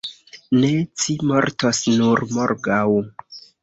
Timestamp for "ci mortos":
1.03-1.85